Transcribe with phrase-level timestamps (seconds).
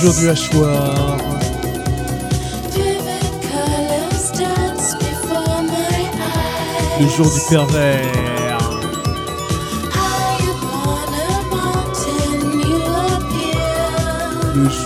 [0.00, 1.18] Jour du hachoir.
[6.98, 8.80] Le jour du pervers.
[14.54, 14.80] Le jour.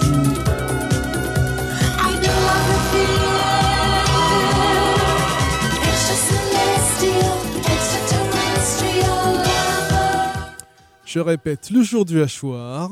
[11.04, 12.90] Je répète, le jour du hachoir.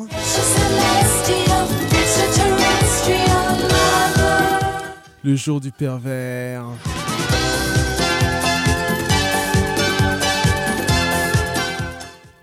[5.25, 6.65] Le jour du pervers.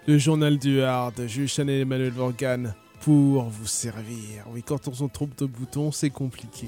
[0.07, 4.45] Le journal du hard, Jules Chanel et Emmanuel Morgan pour vous servir.
[4.51, 6.67] Oui, quand on se trompe de bouton, c'est compliqué.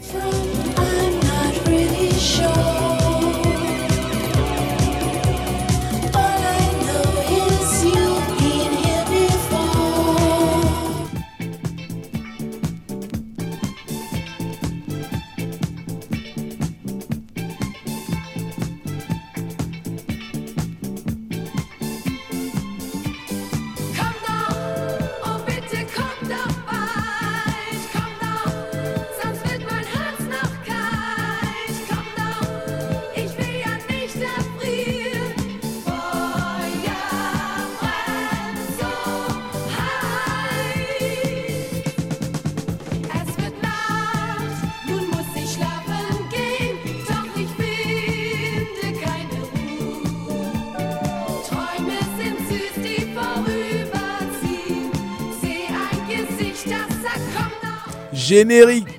[58.31, 58.90] Générique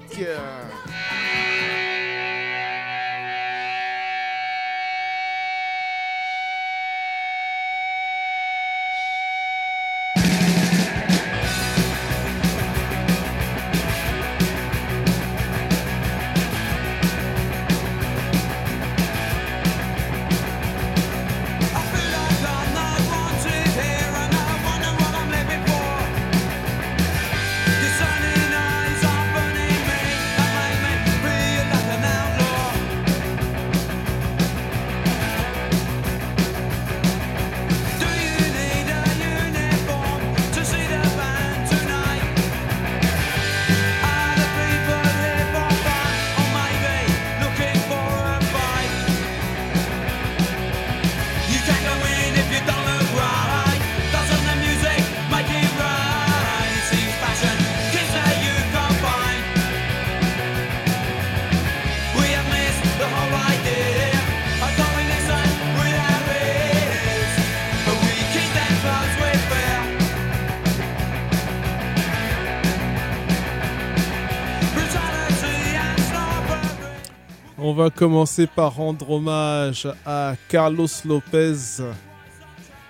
[77.72, 81.81] On va commencer par rendre hommage à Carlos Lopez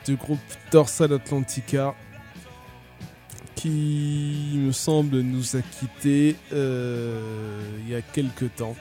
[0.05, 0.41] du groupe
[0.73, 1.95] Dorsal Atlantica
[3.55, 8.75] qui me semble nous a quittés euh, il y a quelques temps.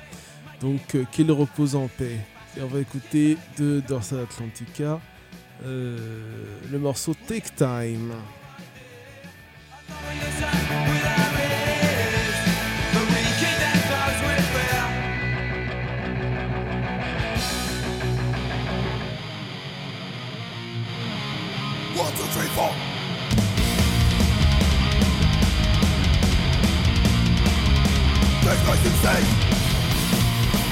[0.59, 2.17] Donc euh, qu'il repose en paix.
[2.57, 4.99] Et on va écouter de Dorsal Atlantica
[5.63, 5.99] euh,
[6.71, 8.11] le morceau Take Time.
[28.85, 29.29] And safe.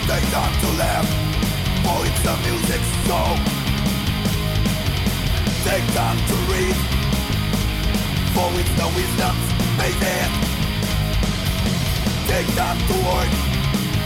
[0.10, 1.08] Take time to live.
[1.86, 3.36] For it's the music soul.
[5.68, 6.78] Take time to read.
[8.34, 9.46] For it's the wisdom's
[9.78, 10.32] made it.
[12.30, 13.32] Take time to work.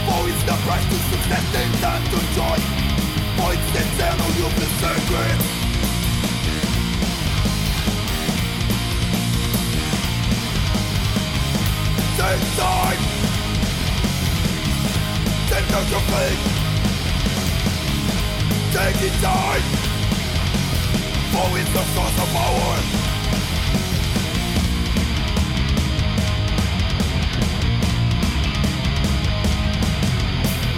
[0.06, 1.44] For it's the price to success.
[1.56, 2.58] Take time to joy.
[3.36, 5.38] For it's the eternal you'll be sacred.
[12.16, 13.33] Take time
[15.54, 16.40] Your feet.
[18.72, 19.62] Take it time
[21.30, 22.76] For it's the source of power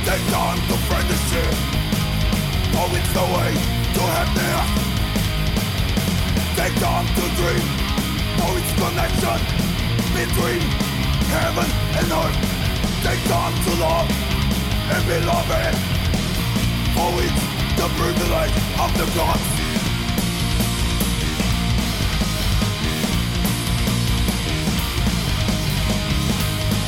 [0.04, 1.54] Take time to friendship
[2.74, 3.50] For it's the way
[3.94, 4.86] to happiness
[6.56, 7.66] Take time to dream.
[8.38, 9.40] For it's connection
[10.16, 10.60] between
[11.28, 11.68] heaven
[11.98, 13.02] and earth.
[13.04, 14.35] Take time to love
[14.94, 15.76] and beloved
[16.94, 17.42] For it's
[17.76, 19.56] the privilege of the gods.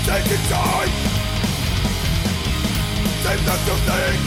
[0.06, 0.92] Take Taking time.
[3.24, 4.20] Take not to think.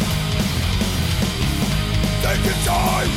[2.21, 3.11] Taking time.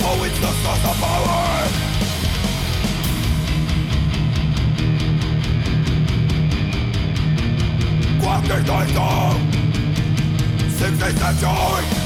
[0.00, 1.85] For it's the source of power.
[8.26, 9.38] fucking ding dong
[10.78, 12.05] Six days of joy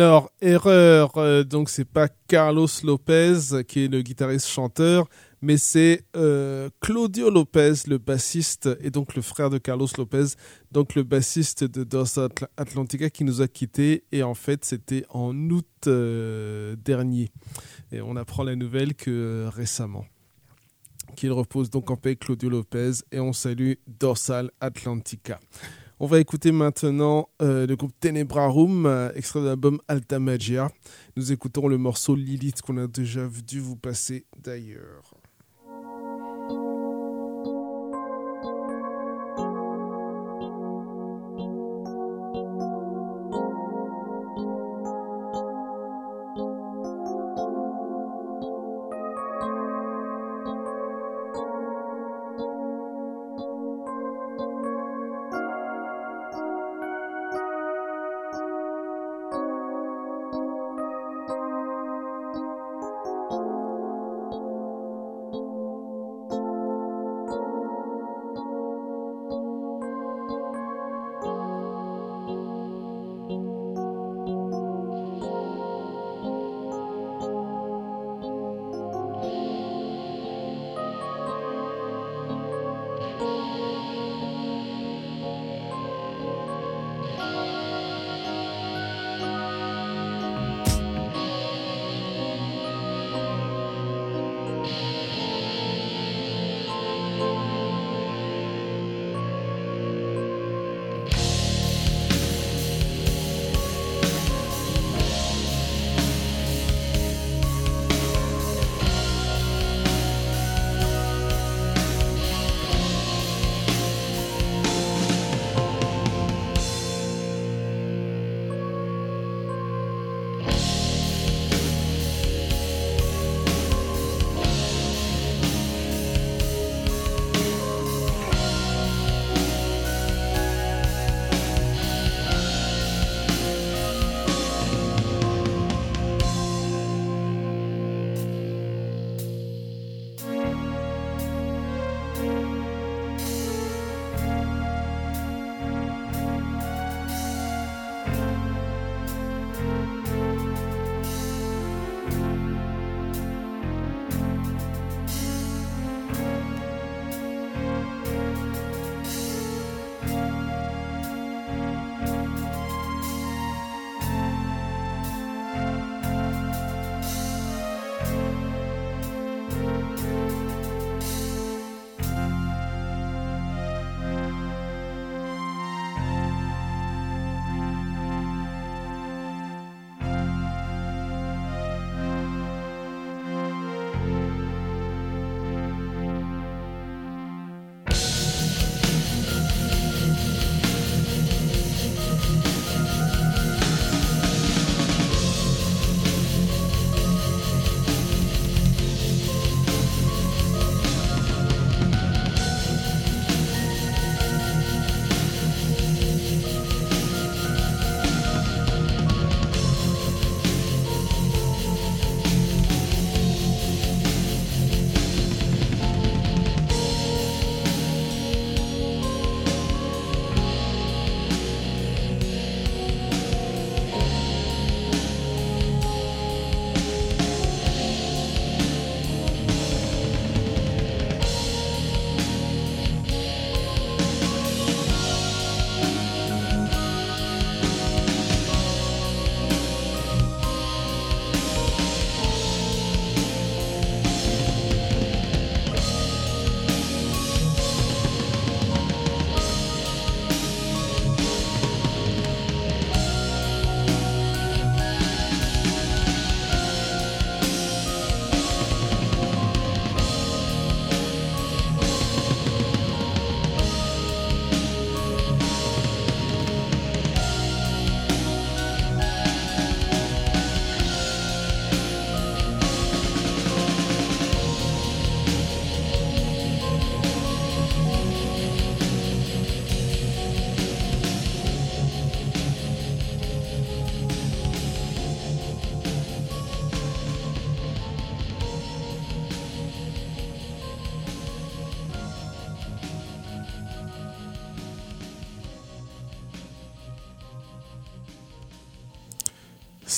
[0.00, 5.08] Alors, erreur, euh, donc c'est pas Carlos Lopez qui est le guitariste chanteur,
[5.42, 10.26] mais c'est euh, Claudio Lopez, le bassiste, et donc le frère de Carlos Lopez,
[10.70, 12.16] donc le bassiste de Dos
[12.56, 17.32] Atlantica qui nous a quittés, et en fait c'était en août euh, dernier.
[17.90, 20.06] Et on apprend la nouvelle que récemment.
[21.16, 25.40] Qu'il repose donc en paix Claudio Lopez, et on salue Dorsal Atlantica.
[26.00, 30.70] On va écouter maintenant euh, le groupe Tenebrarum, euh, extrait de l'album Alta Magia.
[31.16, 35.12] Nous écoutons le morceau Lilith qu'on a déjà dû vous passer d'ailleurs.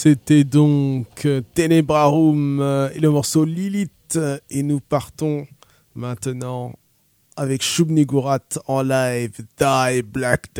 [0.03, 2.63] C'était donc Tenebrarum
[2.95, 4.19] et le morceau Lilith.
[4.49, 5.47] Et nous partons
[5.95, 6.73] maintenant
[7.37, 10.55] avec Shubnigurat en live, Die Black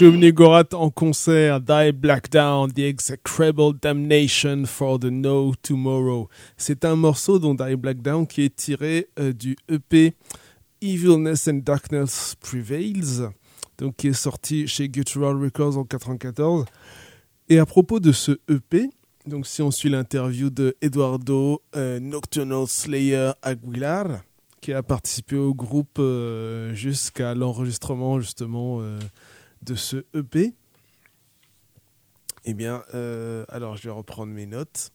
[0.00, 0.30] Down.
[0.30, 6.30] Gorat en concert, Die Black Down, The Execrable Damnation for the No Tomorrow.
[6.56, 10.14] C'est un morceau dont Die Black Down qui est tiré euh, du EP
[10.80, 13.28] Evilness and Darkness Prevails,
[13.76, 16.64] donc qui est sorti chez Guttural Records en 94.
[17.50, 18.88] Et à propos de ce EP,
[19.26, 24.22] donc si on suit l'interview de Eduardo euh, Nocturnal Slayer Aguilar,
[24.62, 28.80] qui a participé au groupe euh, jusqu'à l'enregistrement justement
[29.62, 30.52] de ce EP
[32.44, 34.90] Eh bien, euh, alors je vais reprendre mes notes.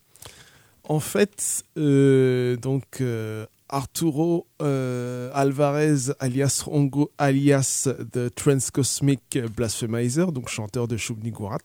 [0.83, 10.87] En fait, euh, donc euh, Arturo Alvarez alias Rongo alias The Transcosmic Blasphemizer, donc chanteur
[10.87, 11.57] de Shubnigurat,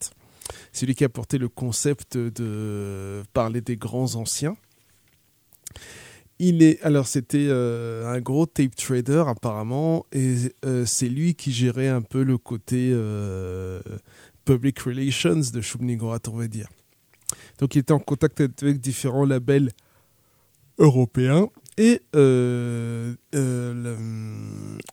[0.73, 4.57] c'est lui qui a porté le concept de parler des grands anciens.
[6.43, 11.53] Il est alors c'était euh, un gros tape trader apparemment et euh, c'est lui qui
[11.53, 13.83] gérait un peu le côté euh,
[14.47, 16.67] public relations de Shubnigorat on va dire.
[17.59, 19.71] Donc il était en contact avec différents labels
[20.79, 23.19] européens Et il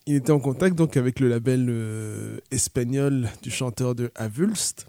[0.05, 4.87] était en contact donc avec le label espagnol du chanteur de Avulst,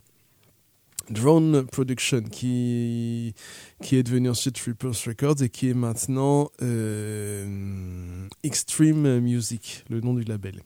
[1.11, 3.35] Drone Production, qui,
[3.83, 6.51] qui est devenu ensuite Reapers Records et qui est maintenant
[8.43, 10.63] Extreme Music, le nom du label.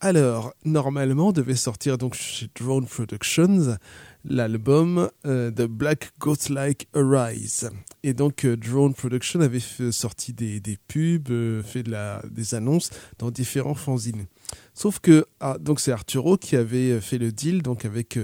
[0.00, 3.76] Alors, normalement, devait sortir donc chez Drone Productions
[4.24, 7.70] l'album euh, The Black Ghost Like Arise.
[8.02, 12.54] Et donc euh, Drone Production avait sorti des, des pubs, euh, fait de la, des
[12.54, 14.26] annonces dans différents fanzines.
[14.74, 18.18] Sauf que ah, donc c'est Arturo qui avait fait le deal donc avec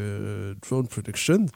[0.62, 1.46] Drone Production.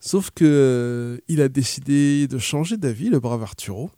[0.00, 3.90] Sauf que il a décidé de changer d'avis, le brave Arturo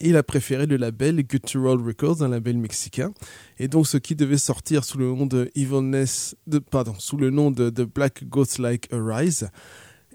[0.00, 3.12] il a préféré le label Guttural Records, un label mexicain.
[3.58, 7.30] Et donc, ce qui devait sortir sous le nom de Evilness, de, pardon, sous le
[7.30, 9.50] nom de Black Ghost Like Arise,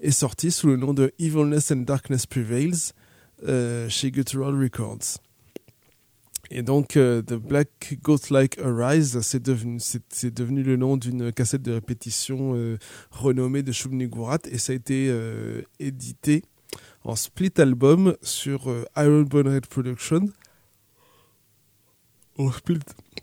[0.02, 2.92] est sorti sous le nom de Evilness and Darkness Prevails
[3.46, 5.18] euh, chez Guttural Records.
[6.50, 11.32] Et donc, euh, The Black Ghost Like Arise, c'est devenu, c'est, devenu le nom d'une
[11.32, 12.78] cassette de répétition euh,
[13.10, 13.92] renommée de Shub
[14.50, 15.12] et ça a été
[15.80, 16.42] édité
[17.06, 20.28] en split album sur euh, Iron Bonehead Production.
[22.36, 22.80] En split,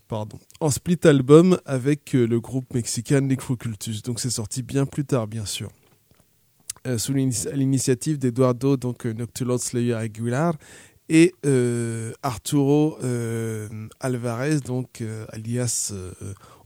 [0.08, 4.02] pardon, en split album avec euh, le groupe mexicain Necrocultus.
[4.02, 5.70] Donc c'est sorti bien plus tard, bien sûr.
[6.88, 10.56] Euh, sous l'initiative d'Eduardo, donc Nocturnal Slayer Aguilar,
[11.10, 11.34] et
[12.22, 12.98] Arturo
[14.00, 15.94] Alvarez, donc alias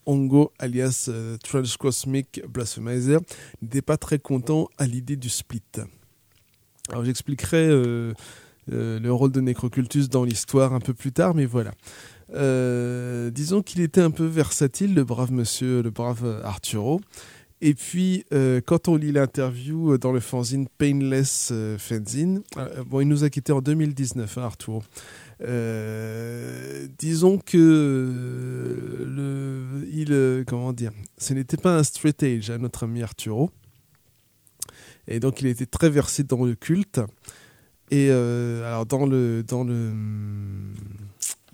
[0.05, 1.09] Ongo, alias
[1.43, 3.19] Transcosmic Blasphemizer,
[3.61, 5.61] n'était pas très content à l'idée du split.
[6.89, 8.13] Alors j'expliquerai euh,
[8.71, 11.71] euh, le rôle de Necrocultus dans l'histoire un peu plus tard, mais voilà.
[12.33, 17.01] Euh, disons qu'il était un peu versatile, le brave monsieur, le brave Arturo.
[17.59, 18.23] Et puis,
[18.65, 22.43] quand on lit l'interview dans le fanzine Painless Fanzine,
[22.85, 24.83] bon, il nous a quittés en 2019, hein, Arturo.
[26.99, 33.01] disons que le, il, comment dire, ce n'était pas un straight age, hein, notre ami
[33.01, 33.49] Arturo.
[35.07, 36.99] Et donc il était très versé dans le culte.
[37.89, 39.93] Et euh, alors dans le dans le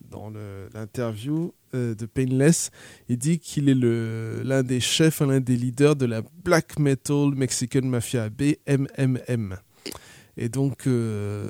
[0.10, 0.32] dans
[0.74, 2.72] l'interview euh, de Painless,
[3.10, 7.82] il dit qu'il est l'un des chefs, l'un des leaders de la black metal Mexican
[7.84, 9.58] Mafia, BMMM.
[10.36, 11.48] Et donc, euh,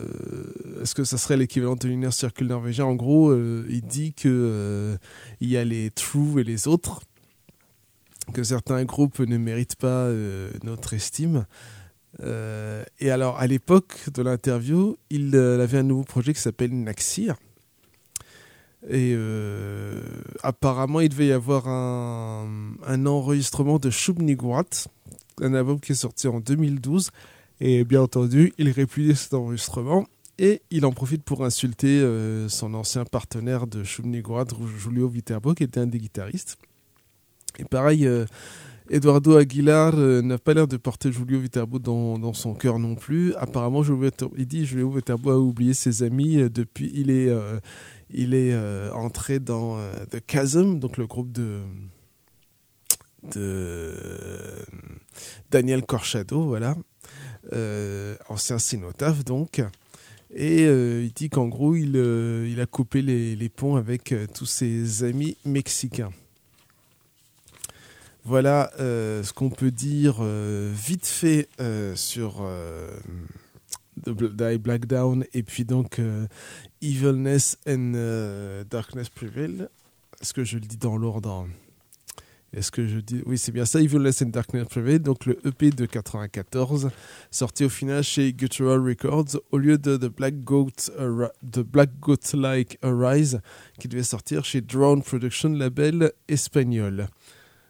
[0.81, 2.85] est-ce que ça serait l'équivalent de l'Inner Circle norvégien?
[2.85, 4.97] En gros, il dit que
[5.39, 7.01] il y a les True et les autres,
[8.33, 10.11] que certains groupes ne méritent pas
[10.63, 11.45] notre estime.
[12.21, 16.71] Euh, et alors, à l'époque de l'interview, il euh, avait un nouveau projet qui s'appelle
[16.71, 17.35] Naxir.
[18.89, 20.01] Et euh,
[20.41, 24.65] apparemment, il devait y avoir un, enregistrement de Shubnigurat,
[25.41, 27.11] un album qui est sorti en 2012.
[27.61, 30.05] Et bien entendu, il répudie cet enregistrement
[30.37, 32.03] et il en profite pour insulter
[32.49, 36.57] son ancien partenaire de Shubnigurat, Julio Viterbo, qui était un des guitaristes.
[37.59, 38.09] Et pareil,
[38.89, 43.33] Eduardo Aguilar euh, n'a pas l'air de porter Julio Viterbo dans, son cœur non plus.
[43.35, 43.81] Apparemment,
[44.37, 46.91] il dit Julio Viterbo a oublié ses amis euh, depuis.
[46.93, 47.59] Il est, euh,
[48.13, 48.55] il est
[48.91, 49.77] entré dans
[50.11, 51.61] The Chasm, donc le groupe de
[55.51, 56.75] Daniel Corchado, voilà,
[58.29, 59.61] ancien cénotaphe donc.
[60.35, 66.11] Et il dit qu'en gros, il, a coupé les, ponts avec tous ses amis mexicains.
[68.25, 72.47] Voilà euh, ce qu'on peut dire euh, vite fait euh, sur
[73.97, 76.01] Die Black Down et puis donc
[76.81, 79.67] Evilness and Darkness Prevail.
[80.21, 81.47] Est-ce que je le dis dans l'ordre?
[82.55, 83.23] Est-ce que je dis?
[83.25, 86.91] Oui, c'est bien ça, Evilness and Darkness Prevail, donc le EP de 94,
[87.31, 90.69] sorti au final chez Guttural Records, au lieu de The Black Goat,
[91.51, 93.41] The Black Goat Like Arise,
[93.79, 97.07] qui devait sortir chez Drone Production, label espagnol.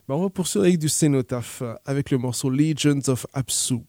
[0.09, 3.85] On va poursuivre avec du Cénotaphe, avec le morceau Legions of Apsu.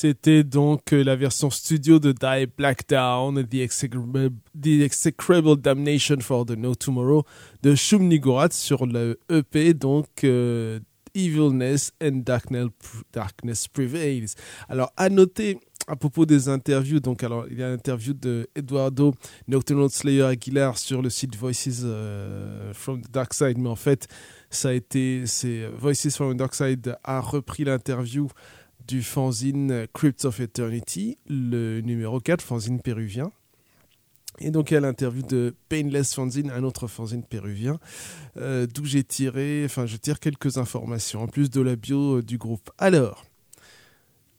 [0.00, 6.20] C'était donc euh, la version studio de Die Black Down, The Execrable, the Execrable Damnation
[6.20, 7.26] for the No Tomorrow
[7.62, 10.80] de Shum Nigorat sur le EP, donc euh,
[11.14, 14.36] Evilness and Darkness, Prevails.
[14.70, 19.14] Alors, à noter à propos des interviews, donc alors il y a l'interview de Eduardo
[19.48, 24.08] Nocturnal Slayer Aguilar sur le site Voices euh, from the Dark Side, mais en fait,
[24.48, 28.28] ça a été, c'est Voices from the Dark Side a repris l'interview
[28.90, 33.30] du fanzine Crypts of Eternity, le numéro 4, fanzine péruvien.
[34.40, 37.78] Et donc a l'interview de Painless Fanzine, un autre fanzine péruvien,
[38.36, 42.22] euh, d'où j'ai tiré, enfin je tire quelques informations, en plus de la bio euh,
[42.22, 42.68] du groupe.
[42.78, 43.24] Alors,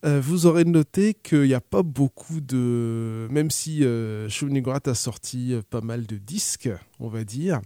[0.04, 3.30] euh, vous aurez noté qu'il n'y a pas beaucoup de...
[3.32, 7.62] Même si euh, a sorti pas mal de disques, on va dire,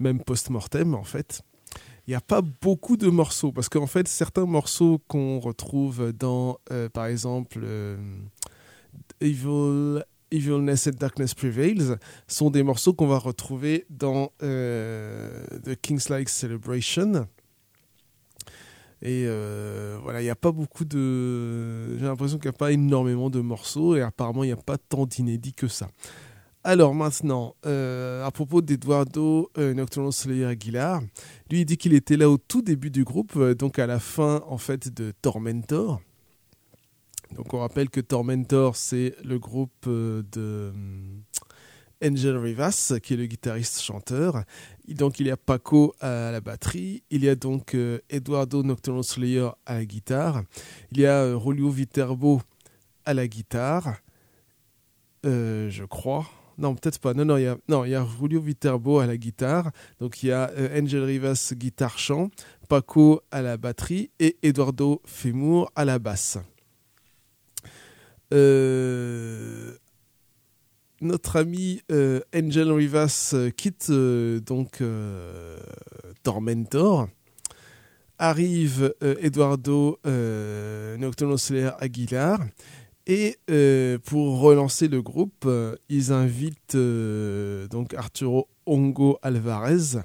[0.00, 1.42] même post-mortem en fait,
[2.06, 3.52] il n'y a pas beaucoup de morceaux.
[3.52, 7.96] Parce qu'en fait, certains morceaux qu'on retrouve dans, euh, par exemple, euh,
[9.20, 16.08] Evil, Evilness and Darkness Prevails sont des morceaux qu'on va retrouver dans euh, The King's
[16.08, 17.26] Like Celebration.
[19.00, 19.26] Et
[20.02, 21.98] voilà, il n'y a pas beaucoup de.
[21.98, 24.78] J'ai l'impression qu'il n'y a pas énormément de morceaux et apparemment il n'y a pas
[24.78, 25.88] tant d'inédits que ça.
[26.64, 31.02] Alors maintenant, euh, à propos d'Eduardo euh, Nocturnal Slayer Aguilar,
[31.50, 34.42] lui il dit qu'il était là au tout début du groupe, donc à la fin
[34.48, 36.00] en fait de Tormentor.
[37.36, 40.72] Donc on rappelle que Tormentor c'est le groupe de
[42.04, 44.44] Angel Rivas, qui est le guitariste chanteur.
[44.88, 49.04] Donc il y a Paco à la batterie, il y a donc euh, Eduardo Nocturnal
[49.04, 50.42] Slayer à la guitare,
[50.92, 52.42] il y a euh, Rolio Viterbo
[53.06, 53.96] à la guitare,
[55.24, 56.26] euh, je crois.
[56.58, 57.14] Non, peut-être pas.
[57.14, 59.70] Non, non, il y a, il y a Julio Viterbo à la guitare.
[60.00, 62.30] Donc il y a Angel Rivas guitare chant,
[62.68, 66.38] Paco à la batterie et Eduardo Femur à la basse.
[68.32, 69.76] Euh,
[71.04, 74.82] notre ami euh, Angel Rivas euh, quitte euh, donc
[76.22, 77.08] Tormentor.
[78.16, 79.98] Arrive Eduardo
[80.98, 81.36] Nocturno
[81.80, 82.38] Aguilar.
[83.06, 83.38] Et
[84.04, 85.48] pour relancer le groupe,
[85.88, 89.98] ils invitent donc Arturo Ongo Alvarez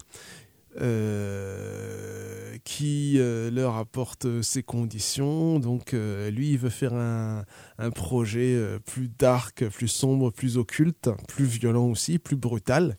[0.82, 5.60] euh, qui euh, leur apporte ses conditions.
[5.60, 7.44] Donc euh, lui, il veut faire un,
[7.92, 12.98] projet plus dark, plus sombre, plus occulte, plus violent aussi, plus brutal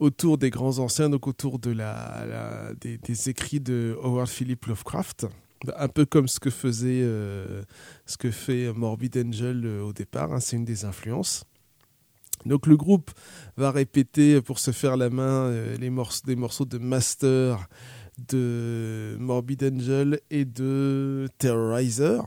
[0.00, 5.26] autour des grands anciens, donc autour de la, des, écrits de Howard Philip Lovecraft,
[5.76, 7.02] un peu comme ce que faisait,
[8.06, 10.32] ce que fait Morbid Angel au départ.
[10.32, 11.44] Hein, c'est une des influences.
[12.46, 13.10] Donc le groupe
[13.56, 17.68] va répéter pour se faire la main euh, les morceaux, des morceaux de Master,
[18.28, 22.26] de Morbid Angel et de Terrorizer.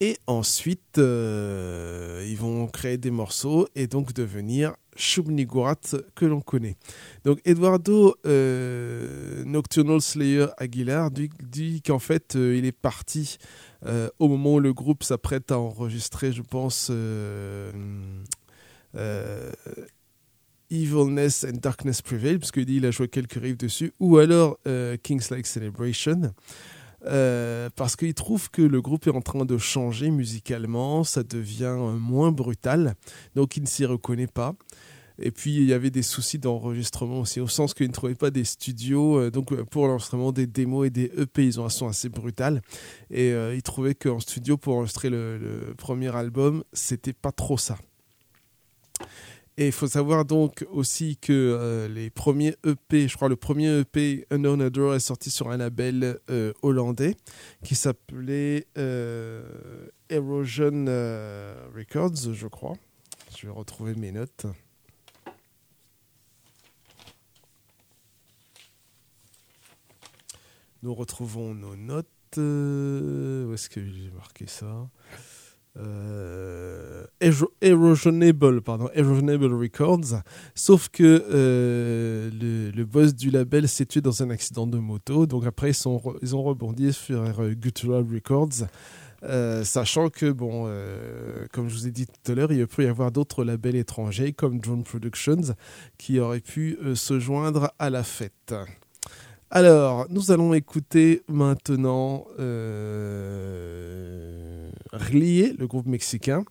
[0.00, 5.80] Et ensuite, euh, ils vont créer des morceaux et donc devenir Shubnigurat
[6.14, 6.76] que l'on connaît.
[7.24, 13.38] Donc Eduardo euh, Nocturnal Slayer Aguilar dit, qu'en fait il est parti
[13.86, 17.72] euh, au moment où le groupe s'apprête à enregistrer, je pense, euh,
[18.94, 19.50] euh,
[20.70, 24.58] Evilness and Darkness Prevail, parce qu'il a joué quelques riffs dessus, ou alors
[25.02, 26.32] King's Like Celebration.
[27.04, 32.32] Parce qu'il trouve que le groupe est en train de changer musicalement, ça devient moins
[32.32, 32.94] brutal,
[33.34, 34.54] donc il ne s'y reconnaît pas.
[35.18, 38.30] Et puis il y avait des soucis d'enregistrement aussi, au sens qu'ils ne trouvaient pas
[38.30, 39.18] des studios.
[39.18, 42.08] Euh, donc euh, pour l'enregistrement des démos et des EP, ils ont un son assez
[42.08, 42.62] brutal.
[43.10, 47.78] Et euh, ils trouvaient qu'en studio, pour enregistrer le, premier album, c'était pas trop ça.
[49.58, 54.26] Et il faut savoir donc aussi que les premiers EP, je crois le premier EP
[54.30, 56.18] Unknown Adore est sorti sur un label
[56.62, 57.14] hollandais
[57.62, 58.66] qui s'appelait
[60.08, 60.86] Erosion
[61.76, 62.76] Records, je crois.
[63.36, 64.46] Je vais retrouver mes notes.
[70.82, 72.08] Nous retrouvons nos notes.
[72.38, 74.88] Euh, où est-ce que j'ai marqué ça?
[75.78, 77.04] Euh,
[77.60, 80.22] Erosionable, pardon, Erosionable Records.
[80.54, 85.26] Sauf que euh, le, boss du label s'est tué dans un accident de moto.
[85.26, 88.66] Donc après, ils, sont, ils ont rebondi sur Guttural Records.
[89.64, 90.68] sachant que, bon,
[91.52, 94.32] comme je vous ai dit tout à l'heure, il peut y avoir d'autres labels étrangers
[94.32, 95.54] comme Drone Productions
[95.96, 98.54] qui auraient pu se joindre à la fête.
[99.50, 102.26] Alors, nous allons écouter maintenant
[104.94, 104.98] euh,
[105.58, 106.44] le groupe mexicain.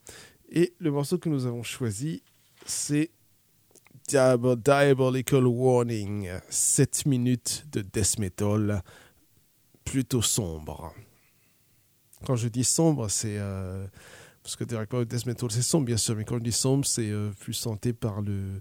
[0.49, 2.23] Et le morceau que nous avons choisi,
[2.65, 3.12] c'est
[4.08, 6.30] Diabolical Warning.
[6.49, 8.82] 7 minutes de death metal
[9.86, 10.93] plutôt sombre.
[12.25, 13.38] Quand je dis sombre, c'est.
[13.38, 13.86] Euh,
[14.43, 17.10] parce que directement, death metal, c'est sombre, bien sûr, mais quand je dis sombre, c'est
[17.10, 18.60] euh, plus santé par le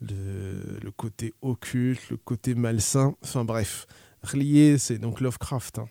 [0.00, 3.86] le, côté occulte, le côté malsain, enfin bref.
[4.22, 5.78] Relié, c'est donc Lovecraft.
[5.78, 5.88] Hein.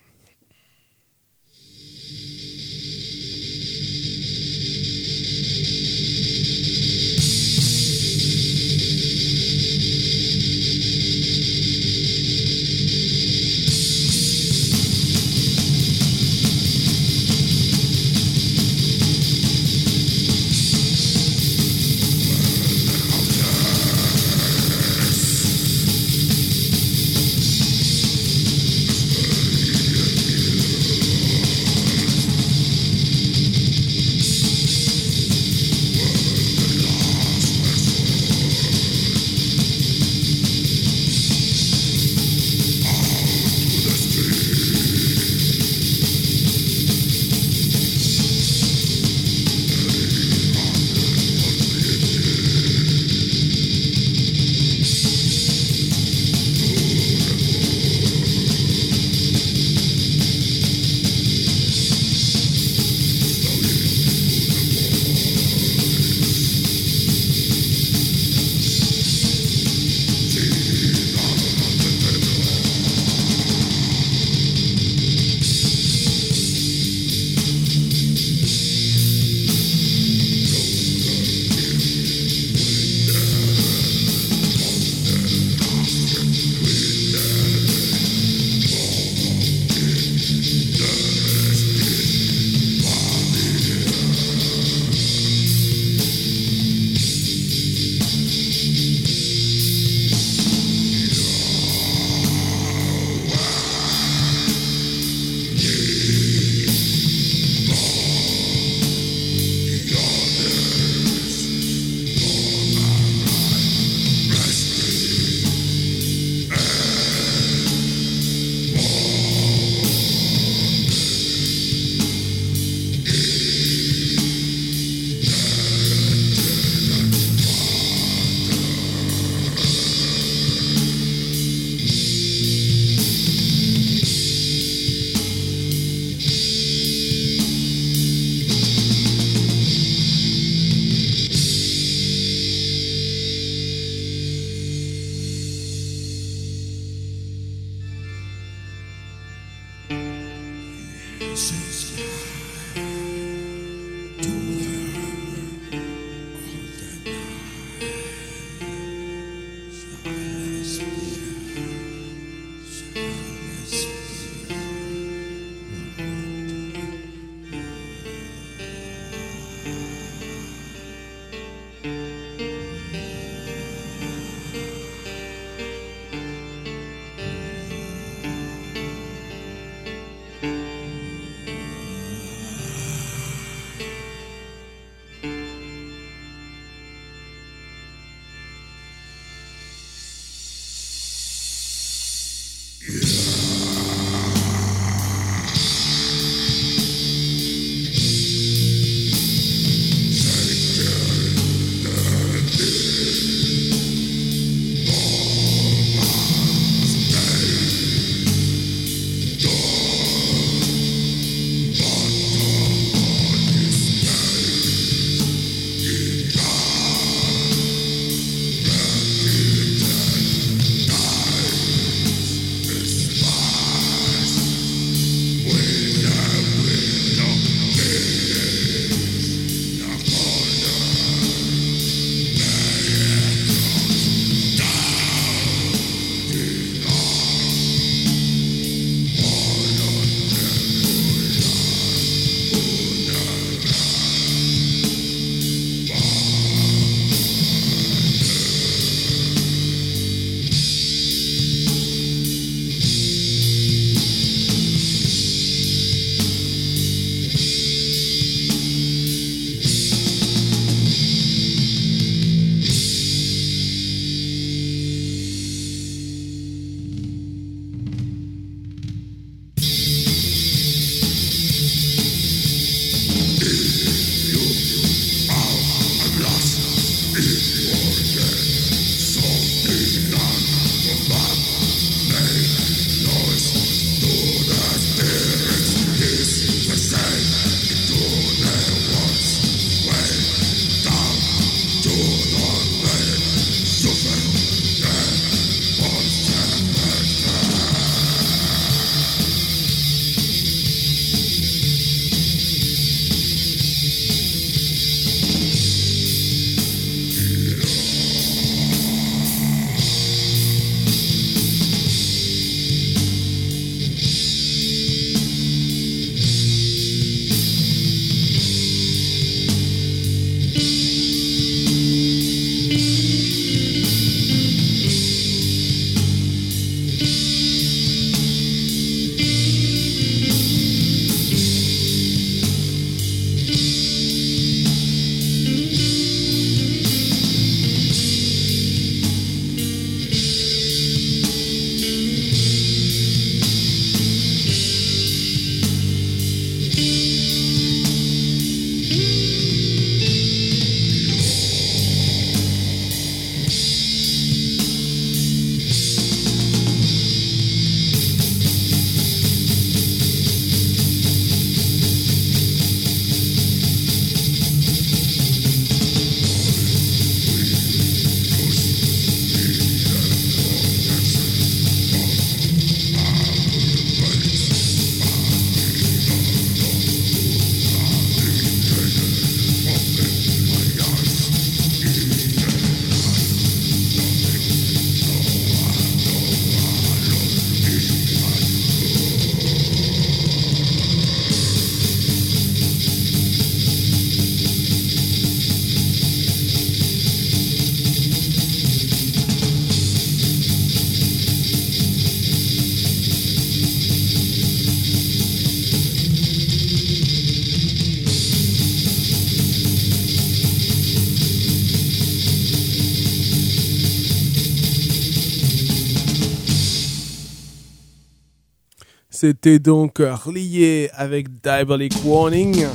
[419.19, 422.67] C'était donc relié avec Diabolic Warning.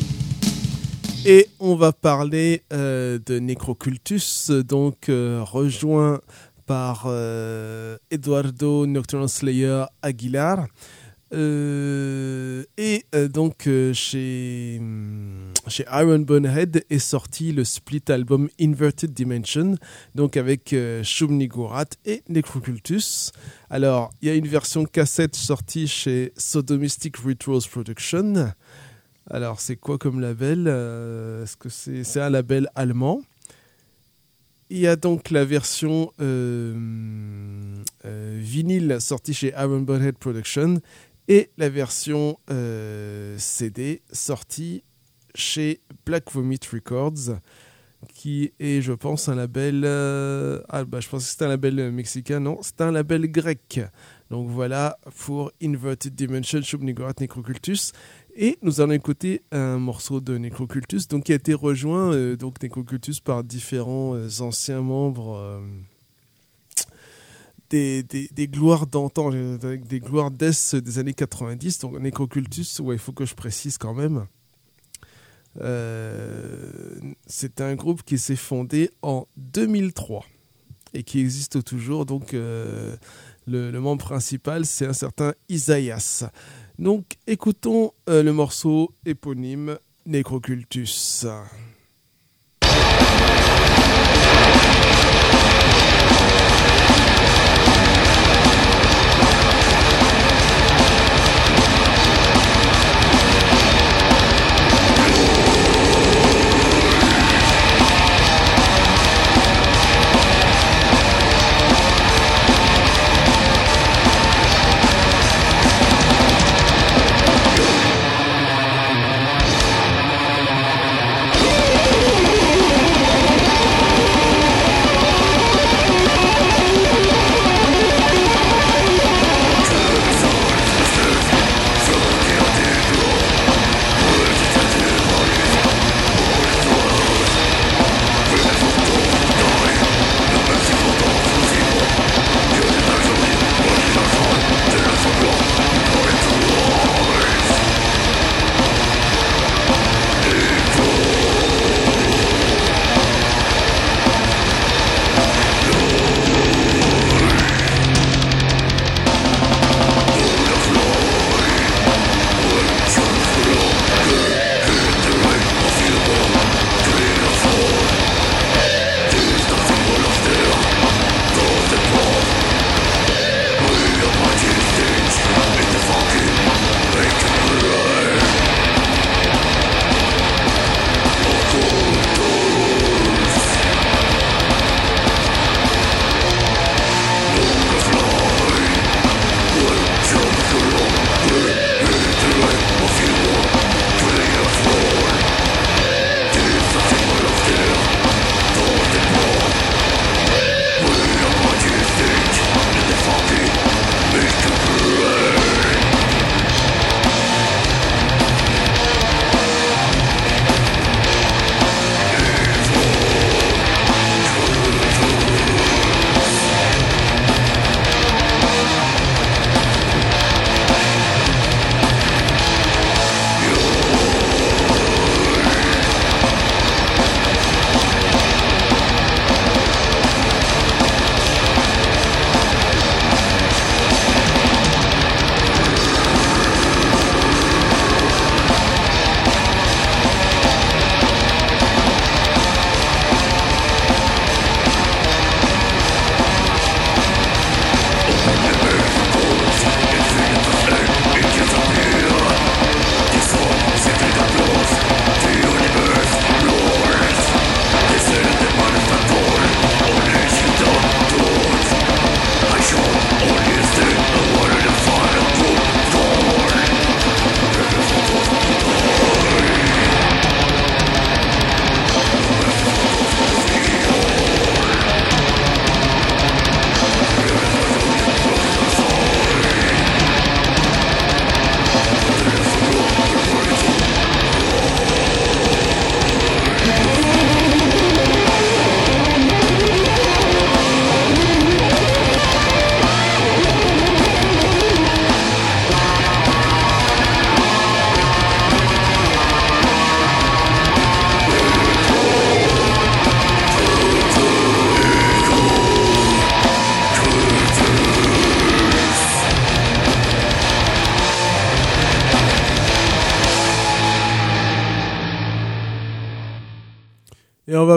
[1.24, 6.20] Et on va parler euh, de Necrocultus, donc euh, rejoint
[6.66, 10.66] par euh, Eduardo Nocturnal Slayer Aguilar.
[11.32, 14.80] Et donc chez
[15.68, 19.76] chez Iron Bonehead est sorti le split album Inverted Dimension,
[20.14, 23.30] donc avec euh, Shub Niggurath et Necrocultus.
[23.70, 28.52] Alors, il y a une version cassette sortie chez Sodomistic Rituals Production.
[29.30, 33.22] Alors, c'est quoi comme label euh, Est-ce que c'est un label allemand?
[34.68, 36.74] Il y a donc la version euh,
[38.04, 40.80] euh, vinyle sortie chez Iron Bonehead Production
[41.28, 44.82] et la version euh, CD sortie
[45.34, 47.38] chez Black Vomit Records,
[48.12, 49.82] qui est, je pense, un label.
[49.84, 52.40] euh, ah, bah, je pense que c'est un label euh, mexicain.
[52.40, 53.80] Non, c'est un label grec.
[54.30, 57.92] Donc voilà pour Inverted Dimension, Shub Niggurath Necrocultus.
[58.34, 63.20] Et nous allons écouter un morceau de Necrocultus, donc qui a été rejoint, donc Necrocultus,
[63.20, 65.60] par différents anciens membres.
[67.72, 71.78] Des, gloires d'antan, euh, des gloires death des années 90.
[71.80, 74.26] Donc Necrocultus, ouais, il faut que je précise quand même.
[75.60, 76.70] Euh,
[77.26, 80.24] c'est un groupe qui s'est fondé en 2003
[80.94, 82.06] et qui existe toujours.
[82.06, 82.96] Donc, euh,
[83.46, 86.24] le, membre principal, c'est un certain Isaias.
[86.78, 91.26] Donc, écoutons le morceau éponyme Necrocultus.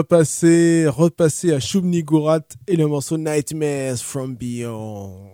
[0.06, 5.30] Et on va passer, repasser à Shubni Gurat et le morceau Nightmares from Beyond.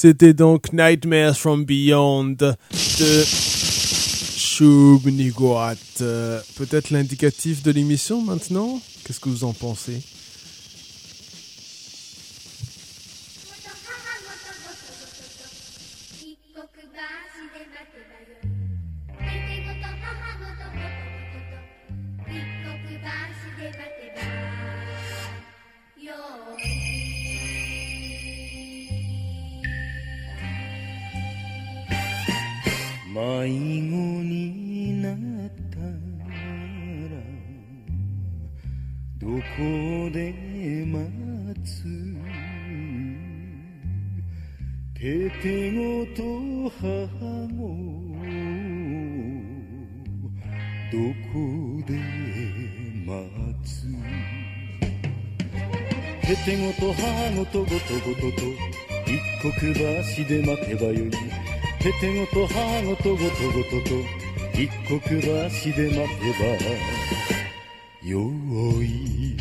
[0.00, 2.54] C'était donc Nightmares from Beyond de
[4.36, 5.00] Shub.
[6.00, 8.80] Euh, peut-être l'indicatif de l'émission maintenant?
[9.02, 10.00] Qu'est-ce que vous en pensez?
[33.48, 35.16] 最後になっ
[35.70, 35.86] たら
[39.18, 40.20] どこで
[40.84, 41.00] 待
[41.64, 41.88] つ？
[44.92, 46.20] ててごと
[46.78, 46.84] 母
[47.56, 47.72] ご
[50.92, 50.98] ど
[51.32, 51.34] こ
[51.86, 51.90] で
[53.06, 53.16] 待
[53.64, 53.88] つ？
[56.20, 57.00] ててごと母
[57.34, 58.44] ごとごとごとと
[59.06, 61.47] 一刻橋で待てばよい。
[61.78, 63.94] ててごと母ごとごとごとと
[64.54, 65.14] 一刻橋
[65.76, 66.46] で待てば
[68.02, 68.18] よ
[68.82, 69.36] い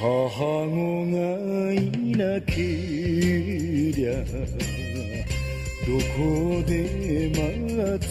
[0.00, 0.04] 母
[0.66, 1.16] 子が
[1.74, 1.76] い
[2.16, 4.10] なけりゃ
[5.84, 6.70] どこで
[7.28, 8.10] 待つ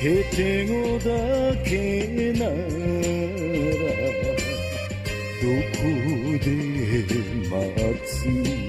[0.00, 1.06] へてごだ
[1.64, 2.50] けなら
[5.40, 5.46] ど
[5.78, 5.82] こ
[6.44, 6.46] で
[7.48, 8.61] 待つ？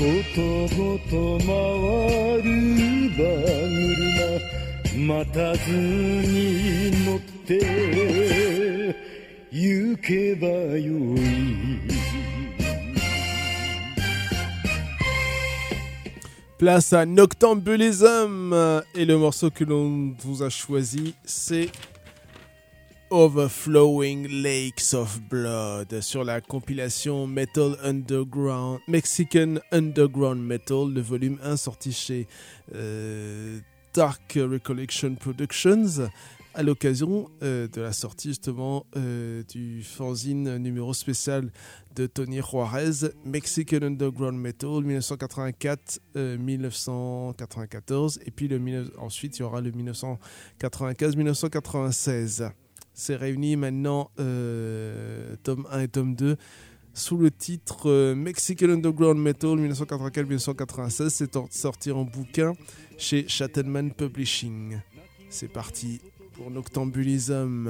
[0.00, 0.40] こと
[0.76, 2.48] ごと回る
[3.12, 3.24] 馬
[3.96, 4.56] 車
[4.96, 8.96] 待たずに乗って
[9.50, 10.46] 行けば
[10.78, 12.06] よい
[16.58, 21.68] Place à Noctambulism et le morceau que l'on vous a choisi c'est
[23.11, 31.57] Overflowing Lakes of Blood sur la compilation Metal Underground Mexican Underground Metal, le volume 1
[31.57, 32.25] sorti chez
[32.73, 33.59] euh,
[33.93, 36.09] Dark Recollection Productions
[36.53, 41.51] à l'occasion euh, de la sortie justement euh, du fanzine numéro spécial
[41.93, 44.81] de Tony Juarez, Mexican Underground Metal
[46.15, 48.49] 1984-1994 et puis
[48.97, 52.53] ensuite il y aura le 1995-1996.
[52.93, 56.37] C'est réuni maintenant euh, tome 1 et tome 2
[56.93, 61.09] sous le titre euh, Mexican Underground Metal 1984-1996.
[61.09, 62.53] C'est sorti en bouquin
[62.97, 64.79] chez Chattenman Publishing.
[65.29, 66.01] C'est parti
[66.33, 67.69] pour Noctambulism.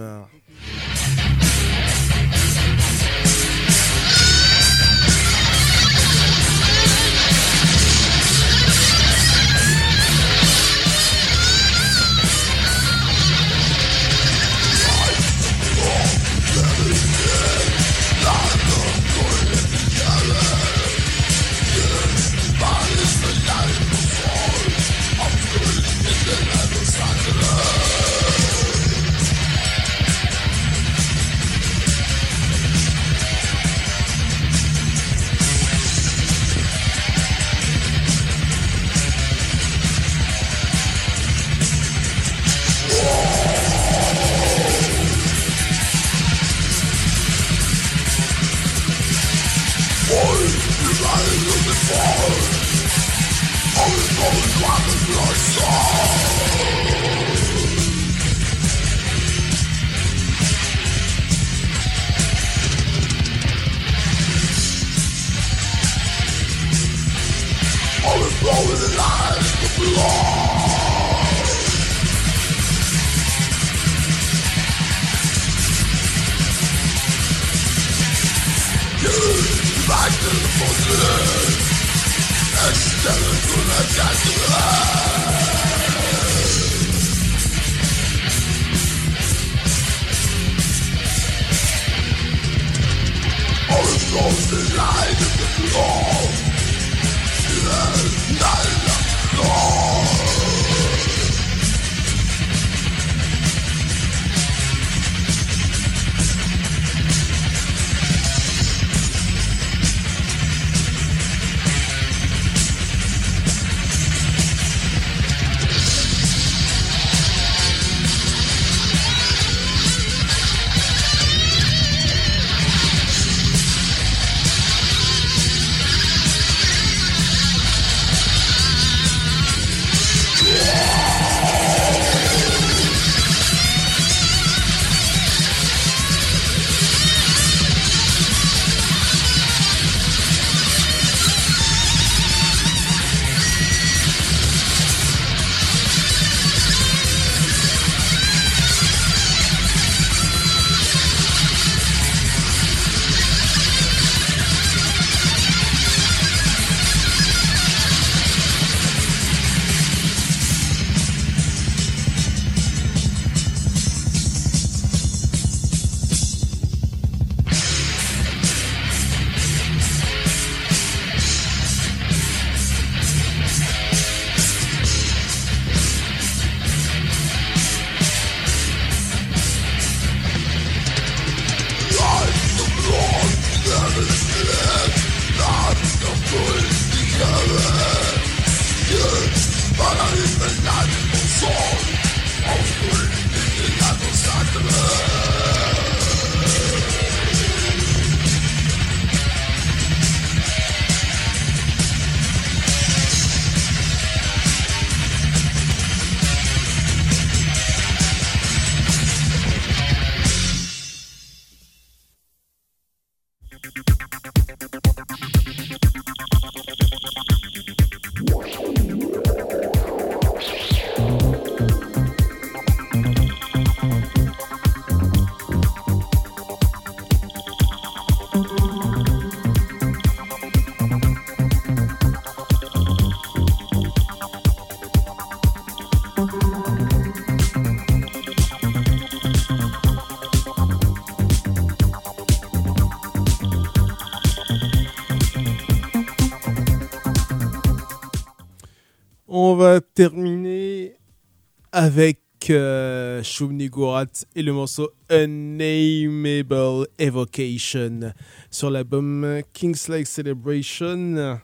[252.49, 253.21] Euh,
[253.69, 258.13] Gorat et le morceau Unnameable Evocation
[258.49, 261.39] sur l'album King's Celebration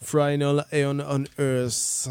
[0.00, 2.08] Final Aeon on Earth.